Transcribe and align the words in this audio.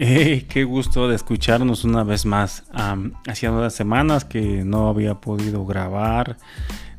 qué 0.00 0.64
gusto 0.64 1.08
de 1.08 1.14
escucharnos 1.14 1.84
una 1.84 2.04
vez 2.04 2.24
más. 2.24 2.64
hacía 3.26 3.52
unas 3.52 3.74
semanas 3.74 4.24
que 4.24 4.64
no 4.64 4.88
había 4.88 5.16
podido 5.16 5.66
grabar 5.66 6.38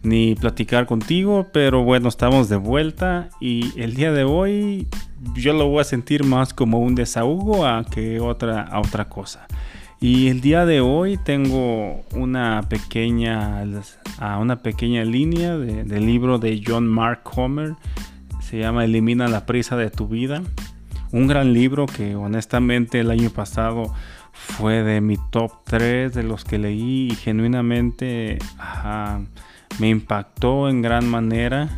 ni 0.03 0.35
platicar 0.35 0.85
contigo, 0.85 1.47
pero 1.51 1.83
bueno, 1.83 2.09
estamos 2.09 2.47
de 2.47 2.57
vuelta 2.57 3.29
y 3.39 3.79
el 3.79 3.95
día 3.95 4.11
de 4.11 4.23
hoy 4.23 4.87
yo 5.33 5.53
lo 5.53 5.67
voy 5.67 5.81
a 5.81 5.83
sentir 5.83 6.23
más 6.23 6.53
como 6.53 6.77
un 6.77 6.93
desahogo 6.93 7.65
a 7.65 7.83
que 7.85 8.19
otra, 8.19 8.61
a 8.61 8.79
otra 8.79 9.09
cosa. 9.09 9.47
Y 9.99 10.27
el 10.27 10.41
día 10.41 10.67
de 10.67 10.81
hoy 10.81 11.17
tengo 11.17 12.01
una 12.13 12.61
pequeña, 12.69 13.63
una 14.39 14.59
pequeña 14.59 15.03
línea 15.05 15.57
del 15.57 16.05
libro 16.05 16.37
de 16.37 16.61
John 16.63 16.87
Mark 16.87 17.21
Homer. 17.35 17.73
Se 18.41 18.59
llama 18.59 18.85
Elimina 18.85 19.27
la 19.27 19.47
prisa 19.47 19.75
de 19.75 19.89
tu 19.89 20.07
vida 20.07 20.43
un 21.11 21.27
gran 21.27 21.53
libro 21.53 21.85
que 21.85 22.15
honestamente 22.15 22.99
el 22.99 23.11
año 23.11 23.29
pasado 23.29 23.93
fue 24.33 24.83
de 24.83 25.01
mi 25.01 25.17
top 25.29 25.51
3 25.65 26.13
de 26.13 26.23
los 26.23 26.43
que 26.43 26.57
leí 26.57 27.09
y 27.11 27.15
genuinamente 27.15 28.39
me 29.79 29.89
impactó 29.89 30.69
en 30.69 30.81
gran 30.81 31.07
manera. 31.07 31.69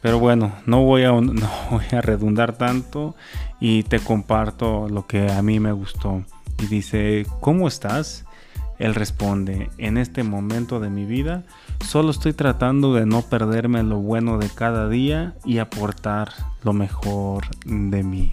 Pero 0.00 0.18
bueno, 0.20 0.52
no 0.66 0.82
voy, 0.82 1.02
a, 1.02 1.10
no 1.20 1.50
voy 1.70 1.84
a 1.92 2.00
redundar 2.00 2.56
tanto 2.56 3.16
y 3.60 3.82
te 3.82 3.98
comparto 3.98 4.88
lo 4.88 5.06
que 5.06 5.30
a 5.30 5.42
mí 5.42 5.60
me 5.60 5.72
gustó. 5.72 6.22
Y 6.62 6.66
dice, 6.66 7.26
¿cómo 7.40 7.68
estás? 7.68 8.24
Él 8.78 8.94
responde, 8.94 9.70
en 9.78 9.96
este 9.96 10.22
momento 10.22 10.80
de 10.80 10.90
mi 10.90 11.06
vida 11.06 11.44
solo 11.80 12.10
estoy 12.10 12.34
tratando 12.34 12.92
de 12.92 13.06
no 13.06 13.22
perderme 13.22 13.82
lo 13.82 13.98
bueno 13.98 14.36
de 14.36 14.50
cada 14.50 14.88
día 14.88 15.34
y 15.46 15.58
aportar 15.58 16.30
lo 16.62 16.74
mejor 16.74 17.46
de 17.64 18.02
mí. 18.02 18.30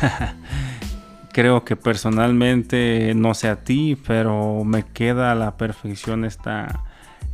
Creo 1.32 1.64
que 1.64 1.76
personalmente, 1.76 3.12
no 3.14 3.34
sé 3.34 3.48
a 3.48 3.64
ti, 3.64 3.96
pero 4.06 4.64
me 4.64 4.84
queda 4.84 5.32
a 5.32 5.34
la 5.34 5.56
perfección 5.56 6.24
esta, 6.24 6.84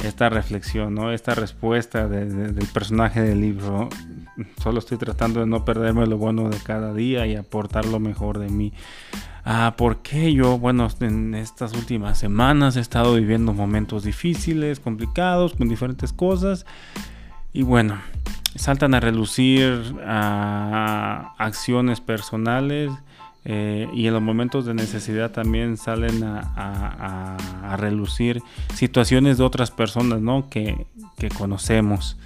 esta 0.03 0.31
reflexión, 0.31 0.95
¿no? 0.95 1.13
esta 1.13 1.35
respuesta 1.35 2.09
del 2.09 2.67
personaje 2.73 3.21
del 3.21 3.41
libro. 3.43 3.91
Solo 4.63 4.79
estoy 4.79 4.97
tratando 4.97 5.41
de 5.41 5.47
no 5.47 5.65
perderme 5.67 6.07
lo 6.07 6.17
bueno 6.17 6.49
de 6.49 6.57
cada 6.59 6.95
día 6.95 7.27
y 7.27 7.37
aportar 7.37 7.85
lo 7.85 8.01
mejor 8.01 8.39
de 8.39 8.49
mí. 8.49 8.73
Ah, 9.45 9.75
porque 9.77 10.33
yo, 10.33 10.59
bueno, 10.59 10.89
en 11.01 11.35
estas 11.35 11.75
últimas 11.75 12.19
semanas 12.19 12.77
he 12.77 12.81
estado 12.81 13.15
viviendo 13.15 13.53
momentos 13.53 14.05
difíciles, 14.05 14.81
complicados, 14.81 15.55
con 15.55 15.69
diferentes 15.69 16.13
cosas. 16.13 16.67
Y 17.53 17.63
bueno, 17.63 18.01
saltan 18.55 18.95
a 18.95 19.01
relucir 19.01 19.97
acciones 21.39 22.01
personales 22.01 22.91
eh, 23.45 23.89
y 23.95 24.07
en 24.07 24.13
los 24.13 24.23
momentos 24.23 24.67
de 24.67 24.75
necesidad 24.75 25.31
también 25.31 25.77
salen 25.77 26.23
a, 26.23 27.37
relucir 27.79 28.43
situaciones 28.75 29.39
de 29.39 29.45
otras 29.45 29.71
personas 29.71 30.21
¿no? 30.21 30.51
que, 30.51 30.87
conocemos 31.39 32.19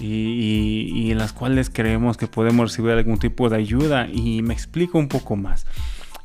y, 0.00 1.10
en 1.10 1.18
las 1.18 1.32
cuales 1.32 1.70
creemos 1.70 2.16
que 2.16 2.26
podemos 2.26 2.70
recibir 2.70 2.92
algún 2.92 3.18
tipo 3.18 3.48
de 3.48 3.56
ayuda 3.56 4.08
y 4.08 4.42
me 4.42 4.54
explico 4.54 4.98
un 4.98 5.08
poco 5.08 5.36
más. 5.36 5.66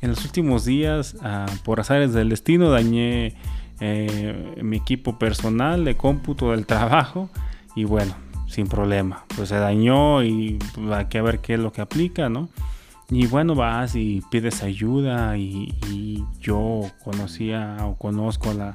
En 0.00 0.10
los 0.10 0.24
últimos 0.24 0.64
días, 0.66 1.16
ah, 1.22 1.46
por 1.64 1.80
azares 1.80 2.12
del 2.12 2.28
destino, 2.28 2.70
dañé 2.70 3.34
eh, 3.80 4.54
mi 4.62 4.76
equipo 4.76 5.18
personal 5.18 5.84
de 5.84 5.96
cómputo 5.96 6.50
del 6.50 6.66
trabajo 6.66 7.30
y 7.74 7.84
bueno, 7.84 8.14
sin 8.54 8.66
problema. 8.66 9.24
Pues 9.36 9.48
se 9.48 9.56
dañó 9.56 10.22
y 10.22 10.58
pues, 10.74 10.90
hay 10.90 11.06
que 11.06 11.20
ver 11.20 11.40
qué 11.40 11.54
es 11.54 11.60
lo 11.60 11.72
que 11.72 11.80
aplica, 11.80 12.28
¿no? 12.28 12.48
Y 13.10 13.26
bueno, 13.26 13.54
vas 13.54 13.94
y 13.96 14.22
pides 14.30 14.62
ayuda 14.62 15.36
y, 15.36 15.74
yo 16.40 16.82
conocía 17.02 17.78
o 17.82 17.96
conozco 17.96 18.50
a 18.50 18.54
la, 18.54 18.74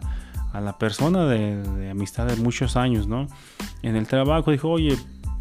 a 0.54 0.62
la 0.62 0.78
persona 0.78 1.26
de, 1.26 1.90
amistad 1.90 2.26
de 2.28 2.36
muchos 2.36 2.76
años, 2.76 3.08
¿no? 3.08 3.28
En 3.84 3.96
el 3.96 4.08
trabajo 4.08 4.52
dijo, 4.52 4.70
oye, 4.70 4.98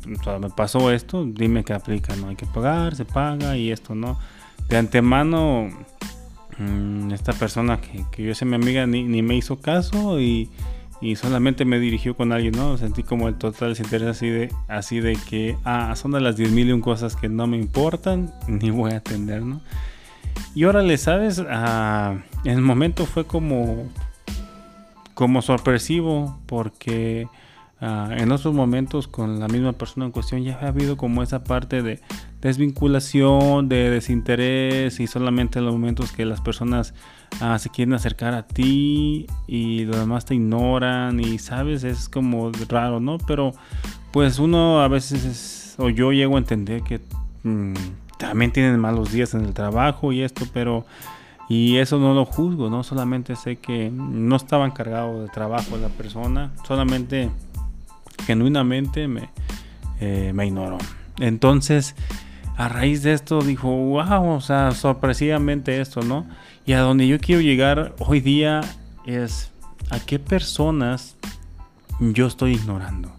me 0.07 0.51
pasó 0.51 0.91
esto, 0.91 1.25
dime 1.25 1.65
qué 1.65 1.73
aplica, 1.73 2.15
¿no? 2.17 2.29
Hay 2.29 2.37
que 2.37 2.47
pagar, 2.47 2.95
se 2.97 3.05
paga 3.05 3.57
y 3.57 3.71
esto, 3.71 3.95
¿no? 3.95 4.19
De 4.69 4.77
antemano, 4.77 5.69
mm, 6.59 7.13
esta 7.13 7.33
persona 7.33 7.81
que, 7.81 8.05
que 8.11 8.23
yo 8.23 8.35
sé 8.35 8.45
mi 8.45 8.57
amiga 8.57 8.87
ni, 8.87 9.05
ni 9.05 9.23
me 9.23 9.37
hizo 9.37 9.61
caso 9.61 10.21
y 10.21 10.51
y 11.01 11.17
solamente 11.17 11.65
me 11.65 11.79
dirigió 11.79 12.17
con 12.17 12.33
alguien, 12.33 12.55
¿no? 12.57 12.77
Sentí 12.77 13.03
como 13.03 13.29
el 13.29 13.37
total 13.37 13.71
desinterés 13.71 14.09
así 14.09 14.29
de, 14.29 14.53
así 14.67 15.01
de 15.01 15.17
que, 15.29 15.57
ah, 15.65 15.95
son 15.97 16.11
de 16.13 16.21
las 16.21 16.37
10 16.37 16.51
mil 16.51 16.69
y 16.69 16.73
un 16.73 16.81
cosas 16.81 17.15
que 17.15 17.29
no 17.29 17.47
me 17.47 17.57
importan, 17.57 18.33
ni 18.49 18.71
voy 18.71 18.93
a 18.93 18.99
atender, 18.99 19.43
¿no? 19.43 19.61
Y 20.55 20.65
órale, 20.65 20.99
¿sabes? 20.99 21.43
Ah, 21.49 22.17
en 22.45 22.53
el 22.53 22.63
momento 22.63 23.07
fue 23.07 23.27
como, 23.27 23.87
como 25.15 25.43
sorpresivo, 25.43 26.39
porque 26.47 27.29
ah, 27.81 28.11
en 28.17 28.33
otros 28.33 28.55
momentos 28.55 29.09
con 29.09 29.41
la 29.41 29.49
misma 29.49 29.73
persona 29.73 30.07
en 30.07 30.13
cuestión 30.13 30.43
ya 30.43 30.59
ha 30.61 30.69
habido 30.69 30.97
como 30.97 31.23
esa 31.23 31.45
parte 31.45 31.83
de 31.83 32.01
desvinculación, 32.41 33.69
de 33.69 33.91
desinterés 33.91 35.01
y 35.01 35.07
solamente 35.07 35.59
en 35.59 35.65
los 35.65 35.75
momentos 35.75 36.13
que 36.13 36.25
las 36.25 36.41
personas 36.41 36.95
Ah, 37.41 37.57
se 37.59 37.71
quieren 37.71 37.95
acercar 37.95 38.35
a 38.35 38.43
ti 38.43 39.27
y 39.47 39.85
los 39.85 39.97
demás 39.97 40.25
te 40.25 40.35
ignoran 40.35 41.21
y 41.21 41.39
sabes, 41.39 41.85
es 41.85 42.09
como 42.09 42.51
raro, 42.69 42.99
¿no? 42.99 43.19
Pero 43.19 43.53
pues 44.11 44.41
uno 44.41 44.81
a 44.81 44.89
veces, 44.89 45.77
o 45.79 45.89
yo 45.89 46.11
llego 46.11 46.35
a 46.35 46.39
entender 46.39 46.83
que 46.83 47.01
mm, 47.45 47.75
también 48.19 48.51
tienen 48.51 48.81
malos 48.81 49.13
días 49.13 49.35
en 49.35 49.45
el 49.45 49.55
trabajo 49.55 50.13
y 50.13 50.23
esto, 50.23 50.47
pero... 50.53 50.85
Y 51.51 51.79
eso 51.79 51.99
no 51.99 52.13
lo 52.13 52.27
juzgo, 52.27 52.69
¿no? 52.69 52.83
Solamente 52.85 53.35
sé 53.35 53.57
que 53.57 53.91
no 53.91 54.37
estaba 54.37 54.67
encargado 54.67 55.23
de 55.23 55.29
trabajo 55.31 55.79
la 55.79 55.89
persona, 55.89 56.53
solamente 56.67 57.31
genuinamente 58.29 59.09
me, 59.09 59.31
eh, 60.01 60.33
me 60.35 60.47
ignoró. 60.47 60.77
Entonces, 61.19 61.95
a 62.59 62.69
raíz 62.69 63.03
de 63.03 63.15
esto 63.15 63.41
dijo, 63.41 63.69
wow, 63.71 64.33
o 64.33 64.41
sea, 64.43 64.73
sorpresivamente 64.73 65.81
esto, 65.81 66.03
¿no? 66.03 66.27
Y 66.67 66.75
a 66.75 66.81
donde 66.81 67.09
yo 67.09 67.19
quiero 67.21 67.41
llegar 67.41 67.95
hoy 68.01 68.21
día 68.21 68.61
es 69.07 69.51
a 69.89 69.99
qué 69.99 70.19
personas 70.19 71.17
yo 72.01 72.27
estoy 72.27 72.53
ignorando. 72.53 73.11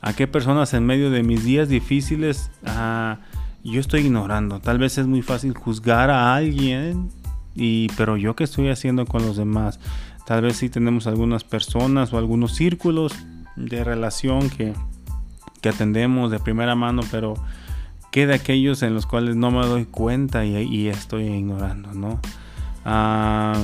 A 0.00 0.14
qué 0.14 0.26
personas 0.26 0.74
en 0.74 0.84
medio 0.84 1.12
de 1.12 1.22
mis 1.22 1.44
días 1.44 1.68
difíciles 1.68 2.50
ah, 2.66 3.18
yo 3.62 3.78
estoy 3.80 4.00
ignorando. 4.00 4.58
Tal 4.58 4.78
vez 4.78 4.98
es 4.98 5.06
muy 5.06 5.22
fácil 5.22 5.54
juzgar 5.54 6.10
a 6.10 6.34
alguien, 6.34 7.10
y, 7.54 7.86
pero 7.96 8.16
yo 8.16 8.34
qué 8.34 8.42
estoy 8.42 8.68
haciendo 8.68 9.06
con 9.06 9.24
los 9.24 9.36
demás. 9.36 9.78
Tal 10.26 10.42
vez 10.42 10.56
sí 10.56 10.68
tenemos 10.68 11.06
algunas 11.06 11.44
personas 11.44 12.12
o 12.12 12.18
algunos 12.18 12.56
círculos 12.56 13.12
de 13.68 13.84
relación 13.84 14.50
que, 14.50 14.74
que 15.60 15.68
atendemos 15.68 16.30
de 16.30 16.38
primera 16.38 16.74
mano, 16.74 17.02
pero 17.10 17.34
¿qué 18.10 18.26
de 18.26 18.34
aquellos 18.34 18.82
en 18.82 18.94
los 18.94 19.06
cuales 19.06 19.36
no 19.36 19.50
me 19.50 19.66
doy 19.66 19.84
cuenta 19.84 20.44
y, 20.44 20.56
y 20.56 20.88
estoy 20.88 21.24
ignorando, 21.24 21.92
¿no? 21.92 22.20
a 22.84 23.56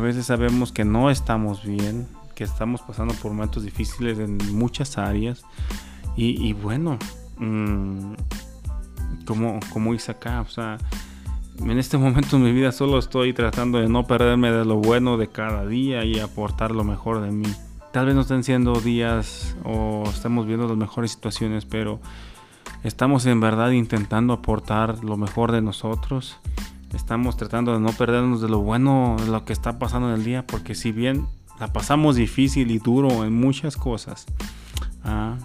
veces 0.00 0.26
sabemos 0.26 0.72
que 0.72 0.84
no 0.84 1.10
estamos 1.10 1.64
bien, 1.64 2.06
que 2.34 2.44
estamos 2.44 2.82
pasando 2.82 3.14
por 3.14 3.32
momentos 3.32 3.62
difíciles 3.62 4.18
en 4.18 4.38
muchas 4.56 4.98
áreas. 4.98 5.44
Y, 6.16 6.52
bueno, 6.52 6.98
mm, 7.38 8.14
como, 9.26 9.58
como 9.72 9.92
dice 9.92 10.12
acá, 10.12 10.42
o 10.42 10.48
sea, 10.48 10.78
en 11.58 11.78
este 11.78 11.98
momento 11.98 12.36
en 12.36 12.44
mi 12.44 12.52
vida 12.52 12.70
solo 12.70 12.98
estoy 12.98 13.32
tratando 13.32 13.78
de 13.78 13.88
no 13.88 14.06
perderme 14.06 14.52
de 14.52 14.64
lo 14.64 14.76
bueno 14.76 15.16
de 15.16 15.28
cada 15.28 15.66
día 15.66 16.04
y 16.04 16.20
aportar 16.20 16.70
lo 16.70 16.84
mejor 16.84 17.20
de 17.20 17.32
mí. 17.32 17.48
Tal 17.94 18.06
vez 18.06 18.16
no 18.16 18.22
estén 18.22 18.42
siendo 18.42 18.80
días 18.80 19.54
o 19.62 20.02
estamos 20.08 20.48
viendo 20.48 20.66
las 20.66 20.76
mejores 20.76 21.12
situaciones, 21.12 21.64
pero 21.64 22.00
estamos 22.82 23.24
en 23.24 23.38
verdad 23.38 23.70
intentando 23.70 24.32
aportar 24.32 25.04
lo 25.04 25.16
mejor 25.16 25.52
de 25.52 25.62
nosotros. 25.62 26.36
Estamos 26.92 27.36
tratando 27.36 27.72
de 27.72 27.78
no 27.78 27.92
perdernos 27.92 28.40
de 28.40 28.48
lo 28.48 28.58
bueno 28.58 29.14
de 29.20 29.28
lo 29.28 29.44
que 29.44 29.52
está 29.52 29.78
pasando 29.78 30.08
en 30.08 30.14
el 30.16 30.24
día, 30.24 30.44
porque 30.44 30.74
si 30.74 30.90
bien 30.90 31.28
la 31.60 31.72
pasamos 31.72 32.16
difícil 32.16 32.72
y 32.72 32.80
duro 32.80 33.24
en 33.24 33.32
muchas 33.32 33.76
cosas, 33.76 34.26
ah, 35.04 35.36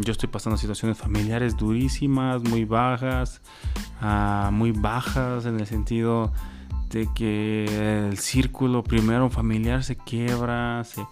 yo 0.00 0.10
estoy 0.10 0.30
pasando 0.30 0.56
situaciones 0.56 0.96
familiares 0.96 1.58
durísimas, 1.58 2.42
muy 2.42 2.64
bajas, 2.64 3.42
ah, 4.00 4.48
muy 4.50 4.72
bajas 4.72 5.44
en 5.44 5.60
el 5.60 5.66
sentido 5.66 6.32
de 6.88 7.06
que 7.14 8.08
el 8.08 8.16
círculo 8.16 8.82
primero 8.82 9.28
familiar 9.28 9.84
se 9.84 9.96
quiebra, 9.96 10.84
se, 10.84 11.02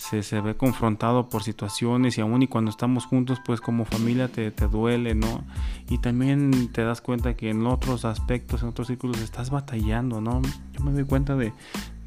se, 0.00 0.40
ve 0.40 0.56
confrontado 0.56 1.28
por 1.28 1.42
situaciones 1.42 2.16
y 2.16 2.22
aún 2.22 2.42
y 2.42 2.48
cuando 2.48 2.70
estamos 2.70 3.04
juntos 3.04 3.38
pues 3.44 3.60
como 3.60 3.84
familia 3.84 4.28
te, 4.28 4.50
te, 4.50 4.66
duele, 4.66 5.14
¿no? 5.14 5.44
Y 5.90 5.98
también 5.98 6.68
te 6.72 6.82
das 6.82 7.02
cuenta 7.02 7.34
que 7.34 7.50
en 7.50 7.66
otros 7.66 8.06
aspectos, 8.06 8.62
en 8.62 8.68
otros 8.68 8.86
círculos 8.86 9.20
estás 9.20 9.50
batallando, 9.50 10.20
¿no? 10.20 10.40
Yo 10.72 10.82
me 10.82 10.92
doy 10.92 11.04
cuenta 11.04 11.36
de, 11.36 11.52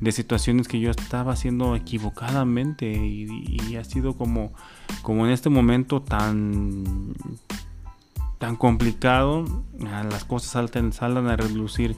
de 0.02 0.12
situaciones 0.12 0.68
que 0.68 0.80
yo 0.80 0.90
estaba 0.90 1.34
haciendo 1.34 1.76
equivocadamente 1.76 2.92
y, 2.92 3.76
ha 3.76 3.84
sido 3.84 4.18
como, 4.18 4.54
como 5.02 5.26
en 5.26 5.32
este 5.32 5.50
momento 5.50 6.02
tan 6.02 7.14
tan 8.40 8.56
complicado, 8.56 9.46
las 9.80 10.26
cosas 10.26 10.52
saltan, 10.52 10.92
saltan 10.92 11.28
a 11.28 11.38
relucir 11.38 11.96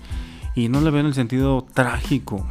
Y 0.53 0.69
no 0.69 0.79
le 0.81 0.91
veo 0.91 0.99
en 0.99 1.07
el 1.07 1.13
sentido 1.15 1.65
trágico. 1.73 2.45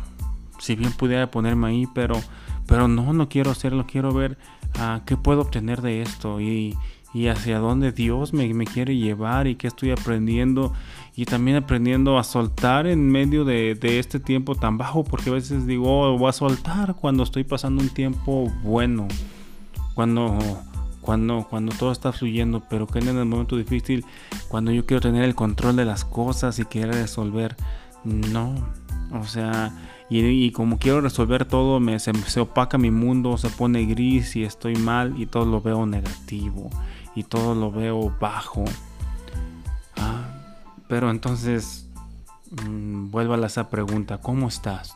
Si 0.59 0.75
bien 0.75 0.93
pudiera 0.93 1.31
ponerme 1.31 1.69
ahí, 1.69 1.87
pero, 1.95 2.21
pero 2.67 2.89
no, 2.89 3.13
no 3.13 3.29
quiero 3.29 3.51
hacerlo. 3.51 3.87
Quiero 3.87 4.13
ver 4.13 4.39
uh, 4.77 5.05
qué 5.05 5.17
puedo 5.17 5.43
obtener 5.43 5.83
de 5.83 6.03
esto 6.03 6.41
y, 6.41 6.77
y 7.13 7.29
hacia 7.29 7.59
dónde 7.59 7.93
Dios 7.93 8.33
me, 8.33 8.53
me, 8.55 8.67
quiere 8.67 8.97
llevar 8.97 9.47
y 9.47 9.57
qué 9.57 9.67
estoy 9.67 9.91
aprendiendo. 9.91 10.73
Y 11.17 11.27
también 11.27 11.57
aprendiendo 11.57 12.19
a 12.19 12.25
soltar 12.25 12.87
en 12.87 13.09
medio 13.09 13.45
de, 13.45 13.75
de 13.75 13.99
este 13.99 14.19
tiempo 14.19 14.57
tan 14.57 14.79
bajo, 14.79 15.05
porque 15.05 15.31
a 15.31 15.35
veces 15.35 15.67
digo, 15.67 15.85
oh, 15.87 16.19
voy 16.19 16.29
a 16.29 16.33
soltar 16.33 16.97
cuando 16.97 17.23
estoy 17.23 17.45
pasando 17.45 17.83
un 17.83 17.91
tiempo 17.91 18.53
bueno. 18.63 19.07
Cuando 19.95 20.39
cuando, 21.05 21.47
cuando 21.49 21.75
todo 21.77 21.93
está 21.93 22.13
fluyendo, 22.13 22.63
pero 22.69 22.87
que 22.87 22.99
en 22.99 23.09
el 23.09 23.27
momento 23.27 23.57
difícil, 23.57 24.07
cuando 24.49 24.73
yo 24.73 24.87
quiero 24.87 25.03
tener 25.03 25.23
el 25.23 25.35
control 25.35 25.77
de 25.77 25.85
las 25.85 26.05
cosas 26.05 26.59
y 26.59 26.65
quiero 26.65 26.93
resolver, 26.93 27.57
no, 28.05 28.55
o 29.13 29.25
sea, 29.25 29.73
y, 30.11 30.51
como 30.53 30.79
quiero 30.79 31.01
resolver 31.01 31.47
todo, 31.47 31.81
me, 31.81 31.99
se, 31.99 32.41
opaca 32.41 32.79
mi 32.79 32.91
mundo, 32.91 33.39
se 33.39 33.49
pone 33.49 33.85
gris 33.87 34.37
y 34.37 34.45
estoy 34.45 34.77
mal 34.77 35.21
y 35.21 35.27
todo 35.27 35.47
lo 35.47 35.61
veo 35.61 35.87
negativo 35.87 36.71
y 37.15 37.25
todo 37.25 37.55
lo 37.55 37.73
veo 37.73 38.15
bajo. 38.21 38.65
Ah, 39.97 40.29
pero 40.89 41.11
entonces, 41.11 41.89
mmm, 42.51 43.11
vuelvo 43.11 43.35
a 43.35 43.47
esa 43.47 43.71
pregunta, 43.71 44.19
¿cómo 44.19 44.49
estás? 44.49 44.95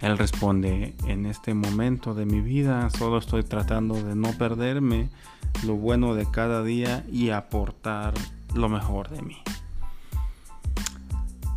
Él 0.00 0.16
responde, 0.16 0.94
en 1.06 1.26
este 1.26 1.54
momento 1.54 2.14
de 2.14 2.24
mi 2.24 2.40
vida 2.40 2.88
solo 2.90 3.18
estoy 3.18 3.42
tratando 3.42 3.94
de 3.94 4.14
no 4.14 4.30
perderme 4.32 5.08
lo 5.66 5.74
bueno 5.74 6.14
de 6.14 6.30
cada 6.30 6.62
día 6.62 7.04
y 7.10 7.30
aportar 7.30 8.14
lo 8.54 8.68
mejor 8.68 9.08
de 9.08 9.22
mí. 9.22 9.38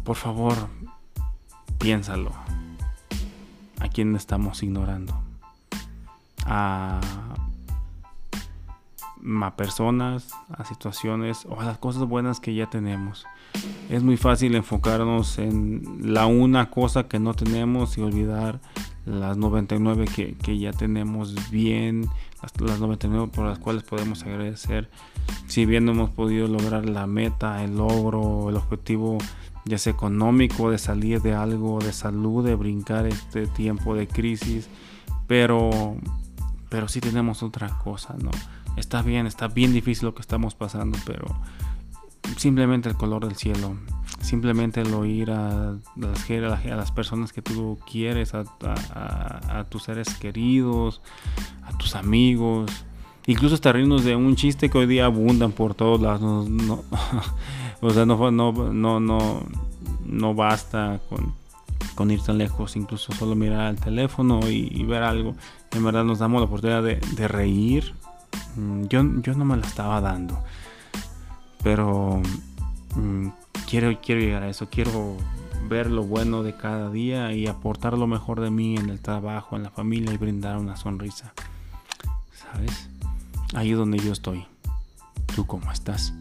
Por 0.03 0.15
favor, 0.15 0.55
piénsalo. 1.81 2.31
¿A 3.79 3.89
quién 3.89 4.15
estamos 4.15 4.61
ignorando? 4.61 5.19
A, 6.45 7.01
personas, 9.57 10.29
a 10.51 10.63
situaciones 10.65 11.45
o 11.45 11.59
a 11.59 11.65
las 11.65 11.77
cosas 11.77 12.03
buenas 12.03 12.39
que 12.39 12.53
ya 12.53 12.69
tenemos 12.69 13.25
es 13.89 14.03
muy 14.03 14.17
fácil 14.17 14.55
enfocarnos 14.55 15.37
en 15.37 15.99
la 16.01 16.25
una 16.25 16.69
cosa 16.69 17.07
que 17.07 17.19
no 17.19 17.33
tenemos 17.33 17.97
y 17.97 18.01
olvidar 18.01 18.59
las 19.05 19.35
99 19.35 20.05
que, 20.05 20.35
que 20.35 20.57
ya 20.57 20.71
tenemos 20.71 21.51
bien, 21.51 22.07
las, 22.41 22.59
las, 22.61 22.79
99 22.79 23.31
por 23.33 23.45
las 23.45 23.59
cuales 23.59 23.83
podemos 23.83 24.23
agradecer. 24.23 24.89
Si 25.47 25.65
bien 25.65 25.85
no 25.85 25.91
hemos 25.91 26.09
podido 26.11 26.47
lograr 26.47 26.87
la 26.87 27.07
meta, 27.07 27.63
el 27.63 27.75
logro, 27.77 28.49
el 28.49 28.55
objetivo, 28.55 29.17
ya 29.65 29.77
sea 29.77 29.93
económico, 29.93 30.71
de 30.71 30.77
salir 30.77 31.21
de 31.21 31.33
algo, 31.33 31.79
de 31.79 31.93
salud, 31.93 32.45
de 32.45 32.55
brincar 32.55 33.05
este 33.05 33.47
tiempo 33.47 33.95
de 33.95 34.07
crisis, 34.07 34.69
pero, 35.27 35.95
pero 36.69 36.87
sí 36.87 36.99
tenemos 36.99 37.43
otra 37.43 37.69
cosa, 37.79 38.15
¿no? 38.21 38.31
Está 38.77 39.01
bien, 39.01 39.27
está 39.27 39.47
bien 39.47 39.73
difícil 39.73 40.05
lo 40.05 40.15
que 40.15 40.21
estamos 40.21 40.55
pasando, 40.55 40.97
pero 41.05 41.25
simplemente 42.37 42.89
el 42.89 42.95
color 42.95 43.27
del 43.27 43.35
cielo, 43.35 43.75
simplemente 44.21 44.81
el 44.81 44.93
oír 44.93 45.31
a, 45.31 45.71
a 45.71 46.75
las 46.75 46.91
personas 46.91 47.33
que 47.33 47.41
tú 47.41 47.77
quieres, 47.89 48.33
a, 48.33 49.65
tus 49.69 49.83
seres 49.83 50.13
queridos, 50.15 51.01
a 51.63 51.77
tus 51.77 51.95
amigos, 51.95 52.85
incluso 53.27 53.55
hasta 53.55 53.71
reírnos 53.71 54.03
de 54.03 54.15
un 54.15 54.35
chiste 54.35 54.69
que 54.69 54.77
hoy 54.77 54.87
día 54.87 55.05
abundan 55.05 55.51
por 55.51 55.73
todos 55.73 56.01
lados. 56.01 56.49
No, 56.49 56.83
o 57.81 57.89
sea, 57.89 58.05
no, 58.05 58.31
no, 58.31 58.51
no, 58.51 58.99
no, 58.99 59.43
no 60.05 60.33
basta 60.35 60.99
con, 61.09 61.33
con, 61.95 62.11
ir 62.11 62.21
tan 62.21 62.37
lejos, 62.37 62.75
incluso 62.75 63.11
solo 63.13 63.35
mirar 63.35 63.61
al 63.61 63.77
teléfono 63.77 64.47
y, 64.47 64.83
ver 64.83 65.03
algo. 65.03 65.35
En 65.71 65.83
verdad 65.83 66.03
nos 66.03 66.19
damos 66.19 66.41
la 66.41 66.45
oportunidad 66.45 66.83
de, 66.83 66.95
de 67.15 67.27
reír. 67.27 67.93
Mm, 68.55 68.83
yo, 68.85 69.01
yo 69.21 69.33
no 69.33 69.45
me 69.45 69.57
la 69.57 69.65
estaba 69.65 69.99
dando. 69.99 70.43
Pero 71.63 72.21
mm, 72.95 73.27
quiero, 73.67 73.97
quiero 73.99 74.21
llegar 74.21 74.43
a 74.43 74.49
eso, 74.49 74.67
quiero 74.69 75.17
ver 75.67 75.89
lo 75.89 76.03
bueno 76.03 76.43
de 76.43 76.55
cada 76.55 76.89
día 76.89 77.33
y 77.33 77.47
aportar 77.47 77.97
lo 77.97 78.05
mejor 78.05 78.41
de 78.41 78.51
mí 78.51 78.75
en 78.75 78.89
el 78.89 78.99
trabajo, 78.99 79.55
en 79.55 79.63
la 79.63 79.69
familia 79.71 80.13
y 80.13 80.17
brindar 80.17 80.57
una 80.57 80.75
sonrisa. 80.75 81.33
¿Sabes? 82.33 82.89
Ahí 83.53 83.71
es 83.71 83.77
donde 83.77 83.97
yo 83.97 84.11
estoy. 84.11 84.45
¿Tú 85.35 85.47
cómo 85.47 85.71
estás? 85.71 86.13